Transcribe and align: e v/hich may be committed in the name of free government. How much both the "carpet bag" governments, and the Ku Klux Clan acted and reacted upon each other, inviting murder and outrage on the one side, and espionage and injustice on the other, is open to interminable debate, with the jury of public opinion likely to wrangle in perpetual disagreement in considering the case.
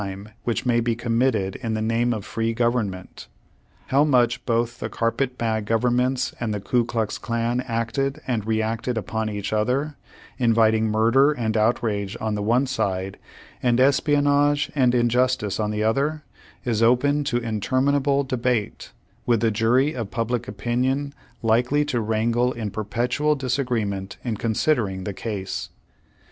e 0.03 0.15
v/hich 0.15 0.65
may 0.65 0.79
be 0.79 0.95
committed 0.95 1.55
in 1.57 1.75
the 1.75 1.79
name 1.79 2.11
of 2.11 2.25
free 2.25 2.55
government. 2.55 3.27
How 3.89 4.03
much 4.03 4.43
both 4.47 4.79
the 4.79 4.89
"carpet 4.89 5.37
bag" 5.37 5.65
governments, 5.65 6.33
and 6.39 6.51
the 6.51 6.59
Ku 6.59 6.85
Klux 6.85 7.19
Clan 7.19 7.61
acted 7.67 8.19
and 8.25 8.43
reacted 8.47 8.97
upon 8.97 9.29
each 9.29 9.53
other, 9.53 9.97
inviting 10.39 10.87
murder 10.87 11.31
and 11.31 11.55
outrage 11.55 12.17
on 12.19 12.33
the 12.33 12.41
one 12.41 12.65
side, 12.65 13.19
and 13.61 13.79
espionage 13.79 14.71
and 14.73 14.95
injustice 14.95 15.59
on 15.59 15.69
the 15.69 15.83
other, 15.83 16.23
is 16.65 16.81
open 16.81 17.23
to 17.25 17.37
interminable 17.37 18.23
debate, 18.23 18.93
with 19.27 19.41
the 19.41 19.51
jury 19.51 19.93
of 19.93 20.09
public 20.09 20.47
opinion 20.47 21.13
likely 21.43 21.85
to 21.85 21.99
wrangle 22.01 22.53
in 22.53 22.71
perpetual 22.71 23.35
disagreement 23.35 24.17
in 24.23 24.35
considering 24.35 25.03
the 25.03 25.13
case. 25.13 25.69